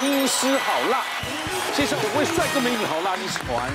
[0.00, 1.02] 医师好辣，
[1.74, 3.68] 介绍五位帅哥美女好辣医师团。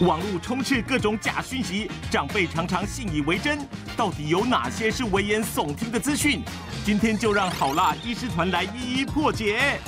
[0.00, 3.58] 网络充斥各种假讯息，长辈常常信以为真，
[3.98, 6.42] 到底有哪些是危言耸听的资讯？
[6.86, 9.78] 今天就让好辣医师团来一一破解。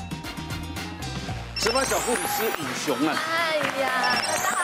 [1.58, 3.16] 值班小护理师尹雄啊！
[3.16, 4.61] 哎呀，大家好！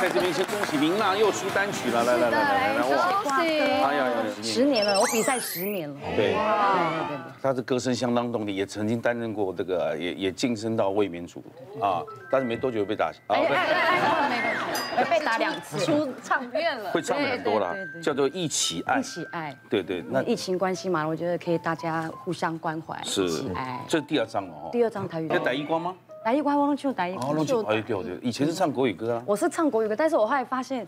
[0.00, 3.22] 在这边先恭喜明娜又出单曲了，来来来来来，哇！
[3.22, 3.60] 恭喜！
[3.60, 4.12] 哎呀呀，
[4.42, 5.96] 十年了，我比赛十年了。
[6.16, 11.42] 对，对对对，他的歌声相当动听，也曾经担任过这个，也也晋升到卫冕组
[11.80, 13.10] 啊，但是没多久被打。
[13.28, 18.98] 哎哎哎，没关系，被打两次，出唱片了，会唱的很多了，叫做一起爱。
[18.98, 19.56] 一起爱。
[19.70, 22.98] 对对，那疫情关系嘛，我觉得可以大家互相关怀。
[23.04, 23.46] 是。
[23.54, 24.68] 哎，这是第二张哦。
[24.72, 25.28] 第二张台语。
[25.28, 25.94] 要打一光吗？
[26.24, 27.28] 打一关，我弄就来一关。
[27.28, 28.18] 哦，弄就打一关，对。
[28.22, 29.22] 以前是唱国语歌啊。
[29.26, 30.86] 我是唱国语歌，但是我后来发现，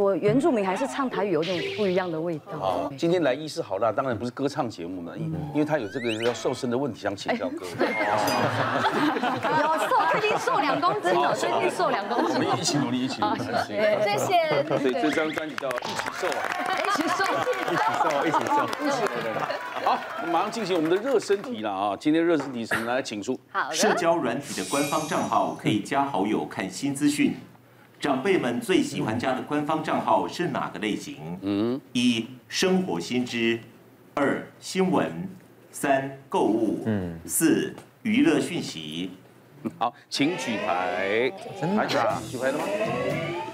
[0.00, 2.58] 我原住民还是唱台语有点不一样的味道。
[2.58, 7.70] 啊，今天来医师好辣，当然不是歌唱节目嘛，因因为他有这个要瘦身的问题，想请教各位。
[7.70, 7.76] 有
[9.86, 12.34] 瘦，最近瘦两公斤了，最近瘦两公斤。
[12.34, 13.42] 我们一起努力，一起努力。
[14.02, 14.64] 谢谢。
[14.78, 16.34] 所以这张专辑叫《一起瘦》啊。
[16.80, 17.24] 一起瘦，
[17.70, 19.00] 一起瘦，一起瘦，一起瘦。
[19.84, 19.98] 好，
[20.32, 21.94] 马上进行我们的热身题了啊！
[21.98, 22.86] 今天热身题是什么？
[22.86, 23.38] 来，请出。
[23.52, 27.34] 好，社交软体的官方账号可以加好友看新资讯。
[28.00, 31.38] 长辈们最喜欢加的官方账号是哪个类型？
[31.42, 33.60] 嗯，一生活新知，
[34.14, 35.28] 二新闻，
[35.70, 39.10] 三购物，嗯，四娱乐讯息。
[39.78, 41.30] 好，请举牌。
[41.60, 41.86] 真的？
[42.26, 42.64] 举牌了吗？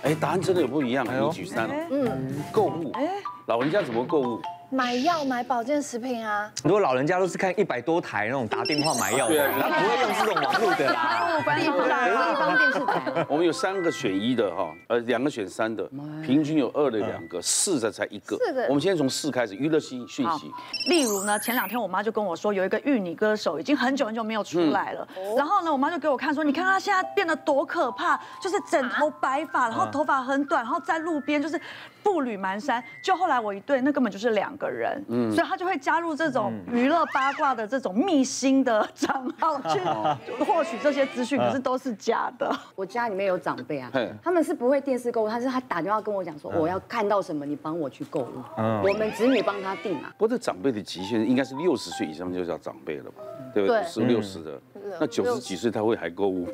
[0.04, 1.04] 哎，答案真的有不一样。
[1.04, 1.74] 你举三了。
[1.90, 2.92] 嗯，购物。
[2.92, 3.04] 哎，
[3.46, 4.40] 老人家怎么购物？
[4.70, 6.50] 买药买保健食品啊！
[6.64, 11.40] 如果老人家都是看一百多台那种打电话买药的，他不会用这种网络的啦。
[11.56, 11.70] 地
[12.34, 13.26] 方电视台。
[13.30, 15.88] 我们有三个选一的哈，呃，两个选三的，
[16.24, 18.36] 平均有二的两个，四的才一个。
[18.44, 18.66] 是的。
[18.66, 20.50] 我们现在从四开始，娱乐讯讯息。
[20.88, 25.06] 例如呢，前两天我妈就跟我说，有一个玉女歌手已经很久很久没有出来了。
[25.36, 31.60] 然后呢，我妈就给我看说，你看她现在变得多可怕，就是整头白发，然后头发很短，然后在路边就是
[32.02, 32.82] 步履蹒跚。
[33.00, 34.55] 就后来我一对，那根本就是两。
[34.56, 39.80] 个人，嗯，所以他就会加入这种娱乐八卦的这种秘辛的账号去
[40.44, 42.50] 获取这些资讯，可是都是假的。
[42.74, 43.90] 我家里面有长辈啊，
[44.22, 50.12] 他们是不会电视购物，他是他打电话跟我讲说，我要看到什么，你帮我去购物，我们子女帮他订啊。
[50.18, 53.22] 不过这长辈的极限应该是六十岁以上就叫长辈了吧？
[53.56, 53.82] 对不对？
[53.84, 54.60] 是六十的，
[55.00, 56.46] 那九十几岁他会还购物？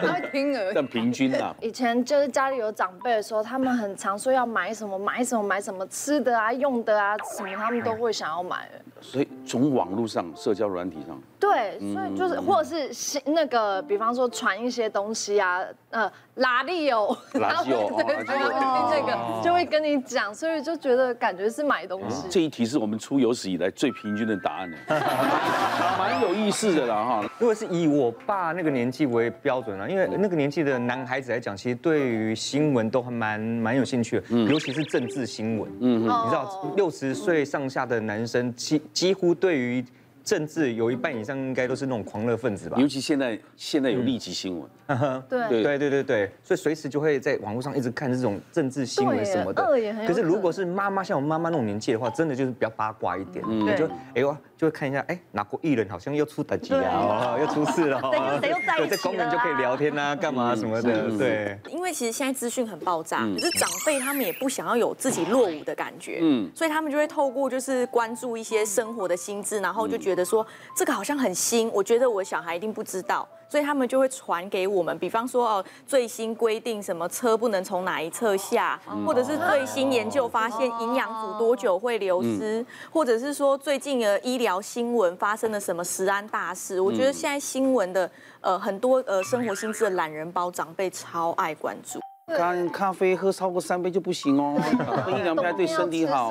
[0.00, 0.74] 他会 听而已。
[0.74, 5.86] 但平均啊，以前就是家里有长辈的时候，他们很常说要买什么买什么买什么。
[5.88, 8.70] 吃的啊，用的啊，什么他们都会想要买。
[9.00, 15.60] 所以从网络上、社交软体上，对，所以就是或者是那个，比方说传一些东西啊，
[15.90, 22.26] 呃，哪里有，哪里有，对，那个就会跟你讲，所以就觉得感觉是买东西。
[22.28, 24.76] 这一题是我们出有史以来最平均的答案呢，
[25.98, 27.30] 蛮有意思的啦哈。
[27.38, 35.70] 如果是以我爸那个年纪为标准啊，因为那个年纪的男孩子来讲，其实对于新闻都还蛮蛮有兴趣的，尤其是政治新闻。
[35.80, 39.84] 嗯，你知道，六十岁上下的男生几几乎对于
[40.24, 42.76] 政治有一半以上应该都是那种狂热分子吧？
[42.78, 44.68] 尤其现在现在有立即新闻，
[45.28, 49.62] 对对对对对，所以随时就会在网络上一直看这种政治新闻什么的。
[50.06, 53.44] 可是如果是妈妈像我妈妈那种年纪的话，真的就是比较八卦一点，
[53.76, 54.36] 就哎呦。
[54.58, 58.00] 就会看一下，哎，哪国艺人好像又出大事啊，又出事了，
[58.42, 58.88] 谁又在一起了？
[58.88, 61.56] 这功能就可以聊天啊，干嘛什么的，对。
[61.68, 70.44] 因为其实现在资讯很爆炸，可是长辈他们也不想要有自己落伍的感觉，嗯，所以他们就会透过就是关注一些生活的心智，然后就觉得说
[70.76, 73.28] 这个好像很新，我觉得我小孩一定不知道。
[73.48, 86.80] 所以他们就会传给我们，比方说哦，最新规定什么车不能从哪一侧下，或者是最新研究发现营养补多久会流失，或者是说最近的医疗新闻发生了什么食安大事。
[86.80, 88.10] 我觉得现在新闻的
[88.40, 91.98] 呃很多呃生活新知的懒人包，长辈超爱关注。
[92.36, 94.54] 干咖啡喝超过三杯就不行哦，
[95.04, 96.28] 喝一两杯对身体好。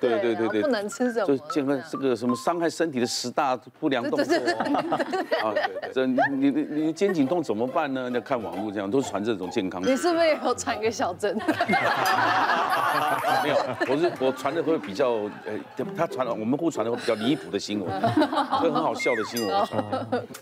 [0.00, 1.26] 对对对对，不能吃什么？
[1.26, 4.34] 就健康这个什么伤害身体的十大不良动作。
[5.44, 8.10] 啊，对，这你你你肩颈痛怎么办呢？
[8.12, 9.82] 要看网络这样都传这种健康。
[9.82, 11.36] 你是不是也有传给小珍？
[13.42, 13.56] 没有，
[13.88, 15.10] 我是我传的会比较
[15.44, 15.52] 呃，
[15.96, 18.00] 他传的我们互传的会比较离谱的新闻，
[18.60, 19.66] 会很好笑的新闻。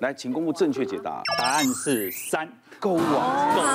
[0.00, 2.48] 来，请公布正确解答，答案是三。
[2.78, 3.66] 购物网，这个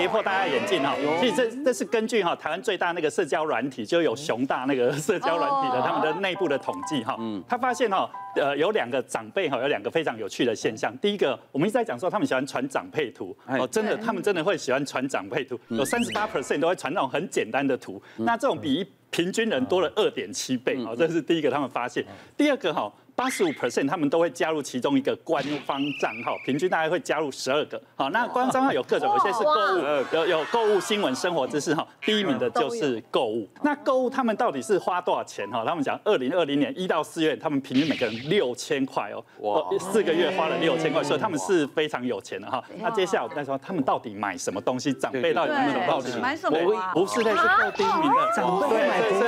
[0.00, 0.96] 跌破大家眼镜哈。
[1.20, 7.14] 其实这这是根据哈台湾最大那个社交软体，就有熊大那个社交软体的他们的内部的统计哈。
[7.18, 10.96] 嗯，他发现哈，呃，有两个长辈哈，有两个非常有趣的现象。
[10.98, 18.02] 第一个，我们一直在讲说他们喜欢传长辈图哦，真的，他们真的会喜欢传长辈图，有三十八 percent 都会传那种很简单的图。
[18.16, 22.02] 那这种比平均人多了二点七倍哦，这是第一个他们发现。
[22.38, 22.90] 第二个哈。
[23.20, 27.78] 八十五 percent 他们都会加入其中一个官方账号，平均大概会加入十二个。
[27.94, 31.86] 好，那官方账号有各种，有些是购物，有有购物新闻、生活知识哈。
[32.00, 33.46] 第一名的就是购物。
[33.62, 35.62] 那购物他们到底是花多少钱哈？
[35.66, 42.64] 他们讲二零二零年一到四月，他们平均每个人六千块哦，哇，四个月花了六千块，所以他们是非常有钱的哈。
[42.78, 46.58] 那接下来我再说他们到底买什么东西，长辈到底有没有到底买什么？
[46.94, 49.20] 不是那是购第一名的长辈买不是，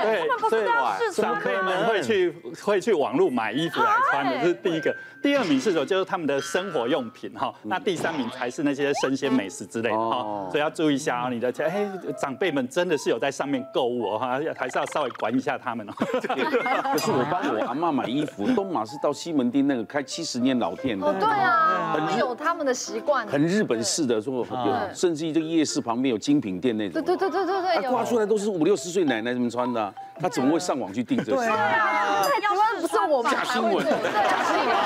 [0.00, 2.34] 对，所以长辈们会去
[2.64, 4.94] 会去网络买衣服来穿的，这是第一个。
[5.22, 5.84] 第二名是什么？
[5.84, 7.52] 就是他们的生活用品哈。
[7.62, 10.48] 那第三名才是那些生鲜美食之类的哈。
[10.50, 15.92] 所以要注意一下啊，你的哎，长辈们真的是有在上面购物哦哈，还是要稍微管一下他们哦。
[15.96, 21.06] 可是我帮我阿妈买衣服，东马是到西门町那个开七十年老店的。
[21.06, 23.26] 哦，对啊，很有他们的习惯。
[23.26, 24.46] 很日本式的，说
[24.94, 27.02] 甚至于这个夜市旁边有精品店那种。
[27.02, 27.90] 对对对对对对。
[27.90, 31.36] 挂出来都是五六十岁奶奶他们穿的，他怎么会上网去订这些？
[31.36, 34.76] 对啊，要不是我们假新闻，假新闻。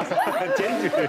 [0.56, 0.90] 检举！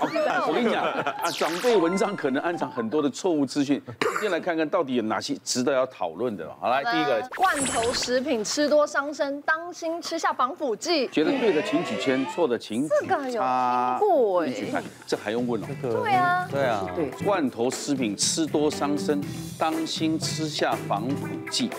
[0.48, 6.48] 我跟你讲啊，长辈文章可能暗藏很多的错误资讯，今天来看看到底有哪些值得要讨论的。
[6.60, 11.08] 好，来第一个，罐头食品吃多伤身，当心吃下防腐剂。
[11.08, 12.88] 觉得对的请举签，错的请。
[12.88, 15.66] 这个有听过哎，这还用问哦？
[15.82, 17.10] 对啊，对啊，对。
[17.26, 19.22] 罐头食品吃多伤身，
[19.58, 21.70] 当心吃下防腐剂。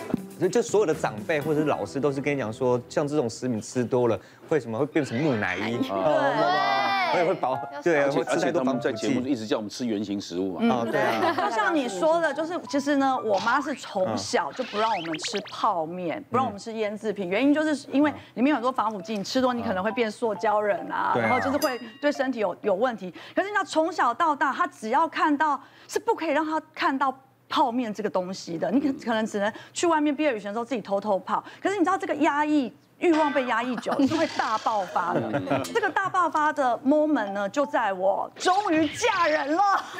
[0.48, 4.18] 就所有的长辈或者是老师都是跟你讲说，像这种食品吃多了，
[4.48, 5.76] 会什么会变成木乃伊？
[5.78, 6.82] 对。
[7.14, 10.76] 也会饱，对，会而且他们在节目一直叫我们吃原形食物嘛。
[10.76, 11.34] 啊，对啊。
[11.36, 23.12] 就像你说的，就是其实呢，我妈是从小就不让我们吃泡面，不让我们吃腌制品，原因就是因为里面有很多防腐剂，你吃多你可能会变塑胶人啊，然后就是会对身体有有问题。
[23.36, 27.14] 可是你要从小到大，他只要看到是不可以让他看到
[27.52, 31.44] 泡面这个东西的，你可可能只能去外面毕业旅行的时候自己偷偷泡。
[31.60, 32.72] 可是你知道这个压抑。
[33.02, 35.60] 欲望被压抑久了是会大爆发的。
[35.64, 39.60] 这个大爆发的 moment 呢，就在我终于嫁人了，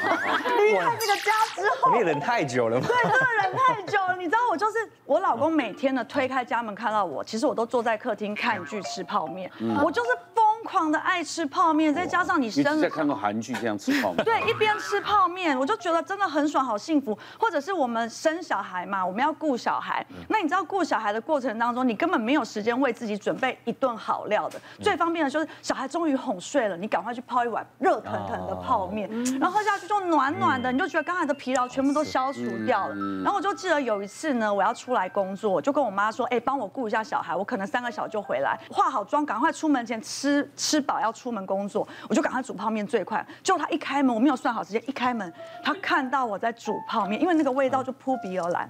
[0.57, 1.93] 离开这个家之后。
[1.93, 2.87] 你忍太久了吗？
[2.87, 4.15] 对，真的忍太久了。
[4.15, 9.51] 你知道我就是我老公每天呢推开家门看到我，其实我都坐在客厅看剧吃泡面。
[9.83, 10.32] 我就是疯
[10.63, 12.77] 狂的爱吃泡面，再加上你生。
[12.77, 14.23] 你在看过韩剧这样吃泡面？
[14.25, 17.17] 对，一边吃泡面，我就觉得真的很爽，好幸福。
[17.39, 20.05] 或者是我们生小孩嘛，我们要顾小孩。
[20.29, 29.09] 那你知道顾小孩的过程当中，你根本没有时间为自己准备一顿好料的，最方便的就是小孩终于哄睡了，你赶快去泡一碗热腾腾的泡面，
[29.39, 32.95] 然后喝下去就暖暖的，你就觉得刚才的疲劳全部都消除掉了。
[33.23, 43.25] 然后我就记得有一次呢，我要出来工作，就跟我妈说，哎，帮我顾一下小孩，我可能三个小时就回来，化好妆，赶快出门前吃吃饱要出门工作，我就赶快煮泡面最快。
[43.41, 45.31] 就他一开门，我没有算好时间，一开门，
[45.63, 48.69] 他看到我在煮泡面，因为那个味道就扑鼻而来。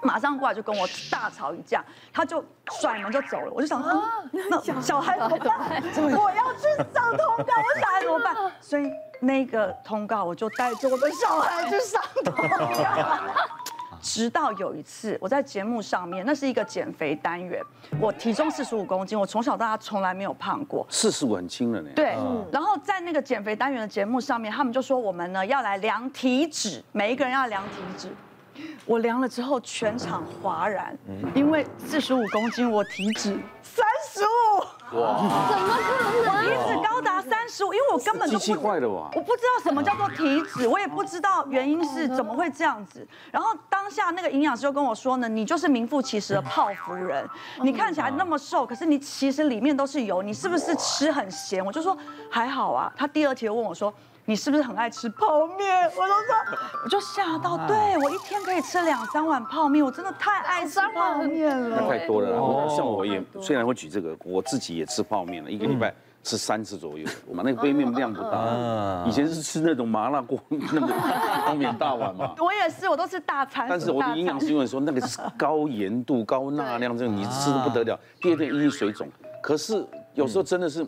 [0.00, 3.50] 马上过来就跟我大吵一架，他就甩门就走了。
[3.52, 4.00] 我就想说，
[4.48, 5.82] 那小孩怎么办？
[6.16, 8.36] 我要去上通告，我小孩怎么办？
[8.60, 8.88] 所以
[9.20, 12.66] 那个通告我就带着我的小孩去上通告。
[14.00, 17.62] 直到有一次我在节目上面，那是一个减肥单元，
[18.00, 20.86] 我体重四十五公斤，我从小到大从来没有胖过。
[20.88, 21.90] 四十五很轻了呢。
[21.94, 22.16] 对，
[22.52, 28.08] 然后在那个减肥单元的节目上面，他们就说我们呢要来量体脂，每一个人要量体脂。
[28.86, 30.96] 我量了之后，全场哗然，
[31.32, 36.28] 因为四十五公斤，我体脂三十五，哇，怎么可能？
[36.28, 43.06] 我体脂高达三十五，因为我根本都机器坏了哇，我不知道什么叫做体脂，我也不知道原因是怎么会这样子。
[43.30, 47.28] 然后当下那个营养师就跟我说呢，你就是名副其实的泡芙人，
[47.62, 51.64] 你看起来那么瘦，可是你其实里面都是油，你是不是吃很咸？
[51.64, 51.96] 我就说
[52.30, 52.92] 还好啊。
[52.96, 53.92] 他第二题又问我说。
[54.28, 55.86] 你是不是很爱吃泡面？
[55.96, 61.88] 我都说，我就吓到，对，我一天可以吃两三碗泡面，我真的太爱吃泡面了。
[61.88, 67.08] 太多了啦，像我也虽然会举这个，我自己也吃泡面了，一个礼拜吃三次左右。
[67.26, 70.86] 我们那个杯面量不大，以前是吃那种麻辣锅那个
[71.46, 72.34] 泡面大碗嘛。
[72.44, 73.66] 我也是，我都吃大餐。
[73.66, 79.08] 但是我的营养师因为说那个是高盐度、高钠量，这种你吃的不得了，第二天一定水肿。
[79.42, 79.82] 可是
[80.12, 80.86] 有时候真的是。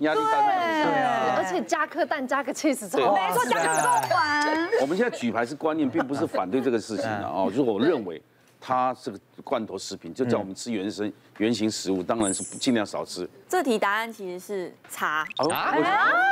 [0.00, 1.25] 压力大，对，而
[1.56, 4.68] 且加颗蛋加个 cheese 之后，没错，加个肉丸。
[4.82, 8.22] 我们现在举牌是观念，并不是反对这个事情的 哦，就是我认为
[8.60, 13.28] 它这个罐头食品，就叫我们吃原生原型食物，当然是尽量少吃。
[13.48, 15.24] 这题答案其实是叉。
[15.36, 15.72] 啊！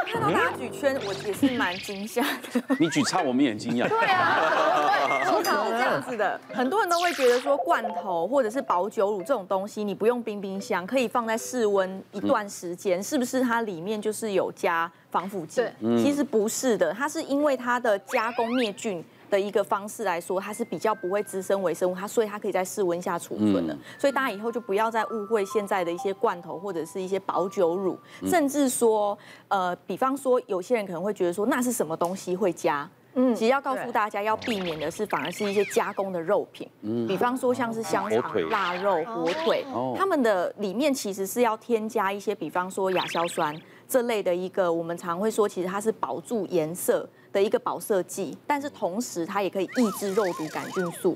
[0.07, 2.62] 看到大家举圈，我也是蛮惊吓的。
[2.81, 3.88] 你举叉，我们也惊讶。
[3.88, 6.40] 对啊，通常是这样子的。
[6.52, 15.62] 很多人都会觉得说，罐头或者是保酒乳这种东西，你不用冰冰箱，可以放在室温一段时间，是不是它里面就是有加防腐剂？
[15.99, 23.76] 其实不是的，它是因为它的加工灭菌的一个方式来说，它是比较不会滋生微生物，它所以它可以在室温下储存的。
[23.99, 29.16] 所以大家以后就不要再误会现在的一些罐头或者是一些保酒乳，甚至说，
[29.49, 32.88] 呃，比方说有些人可能会觉得说，那是什么东西会加？
[33.16, 39.64] 嗯，其实要告诉大家要避免的是，反而是一些加工的肉品，嗯，比方说像是香肠、腊肉、火腿，
[39.97, 51.14] 它们的里面其实是要添加一些，比方说亚硝酸这类的一个，我们常会说，其实它是保住颜色的一个保色剂，但是同时它也可以抑制肉毒杆菌素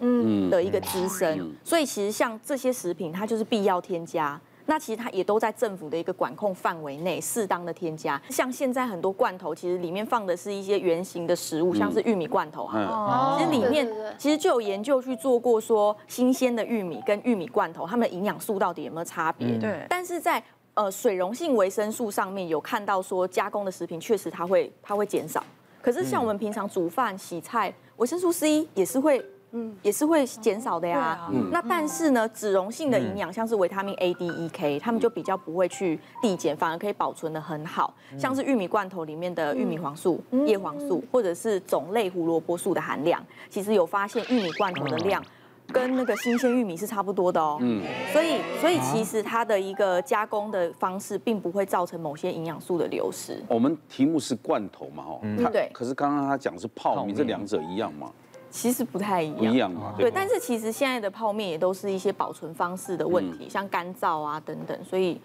[0.51, 4.39] 的一个滋生，所以其实像这些食品，它就是必要添加。
[4.67, 8.21] 那其实它也都在政府的一个管控范围内，适当的添加。
[8.29, 13.37] 像现在很多罐头，其实里面放的是一些圆形的食物，像是玉米罐头啊。
[13.39, 19.57] 其实里面其实就有研究去做过，说新鲜的玉米跟玉米罐头，它们的营养素到底有没有差别？
[19.57, 19.87] 对。
[19.89, 20.43] 但是在
[20.75, 25.43] 呃水溶性维生素上面有看到说，加工的食品确实它会它会减少。
[25.81, 29.25] 可是像我们平常煮饭洗菜，维生素 C 也是会。
[29.53, 31.27] 嗯，也是会减少的呀。
[31.33, 37.95] 嗯，那但是呢，脂溶性的营养，像是维他命 A、D、E、K，他们就比较不会去递减，反而可以保存得很好。
[38.19, 45.25] 像是玉米罐头里面的玉米黄素、叶黄素，或者是种类胡萝卜素的含量，其实有发现玉米罐头的量
[45.73, 47.59] 跟那个新鲜玉米是差不多的哦。
[47.61, 47.83] 嗯，
[48.13, 53.43] 所以所以其实它的一个加工的方式，并不会造成某些营养素的流失。
[53.49, 55.71] 我们题目是罐头嘛，哈，嗯，对。
[55.73, 58.11] 可是刚刚他讲是泡面，这两者一样吗？
[58.51, 60.11] 其实不太一样，不一样嘛，对。
[60.11, 65.21] 但是其实现在的泡面也都是一些保存方式的问题，像干燥啊等等，所以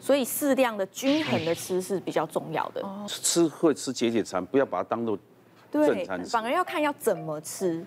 [0.00, 2.82] 所以适量的均衡的吃是比较重要的。
[3.06, 5.16] 吃会吃解解馋，不要把它当做
[5.70, 7.86] 正餐吃，反而要看要怎么吃。